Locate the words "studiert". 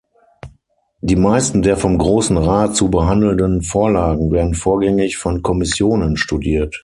6.17-6.79